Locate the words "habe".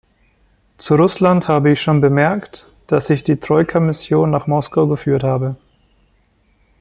1.47-1.71, 5.21-5.57